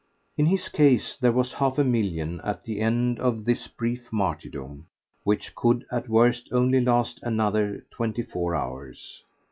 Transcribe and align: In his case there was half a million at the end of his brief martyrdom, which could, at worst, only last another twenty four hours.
In 0.35 0.47
his 0.47 0.67
case 0.67 1.15
there 1.15 1.31
was 1.31 1.53
half 1.53 1.77
a 1.77 1.83
million 1.83 2.41
at 2.43 2.63
the 2.63 2.79
end 2.79 3.19
of 3.19 3.45
his 3.45 3.67
brief 3.67 4.11
martyrdom, 4.11 4.87
which 5.23 5.53
could, 5.53 5.85
at 5.91 6.09
worst, 6.09 6.49
only 6.51 6.81
last 6.81 7.19
another 7.21 7.85
twenty 7.91 8.23
four 8.23 8.55
hours. 8.55 9.21